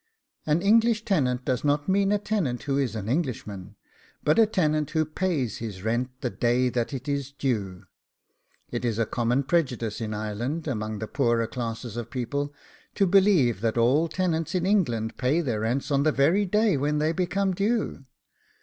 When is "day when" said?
16.47-16.97